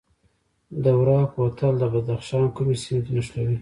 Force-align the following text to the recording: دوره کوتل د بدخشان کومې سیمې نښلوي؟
دوره 0.85 1.17
کوتل 1.33 1.73
د 1.79 1.83
بدخشان 1.93 2.45
کومې 2.55 2.75
سیمې 2.83 3.11
نښلوي؟ 3.15 3.57